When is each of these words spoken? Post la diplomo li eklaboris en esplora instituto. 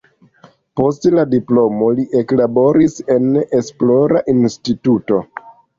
Post 0.79 1.05
la 1.15 1.25
diplomo 1.33 1.91
li 1.99 2.07
eklaboris 2.23 2.99
en 3.19 3.31
esplora 3.61 4.27
instituto. 4.37 5.27